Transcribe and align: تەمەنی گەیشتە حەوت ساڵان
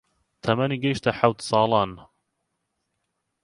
تەمەنی 0.43 0.81
گەیشتە 0.83 1.11
حەوت 1.19 1.39
ساڵان 1.49 1.91